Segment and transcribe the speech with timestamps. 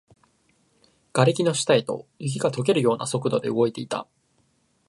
[1.13, 4.07] 瓦礫の下へと、雪が溶けるような速度で動いていた